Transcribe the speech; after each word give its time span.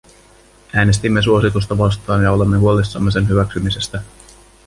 Äänestimme 0.75 1.21
suositusta 1.21 1.77
vastaan 1.77 2.23
ja 2.23 2.31
olemme 2.31 2.57
huolissamme 2.57 3.11
sen 3.11 3.29
hyväksymisestä. 3.29 4.01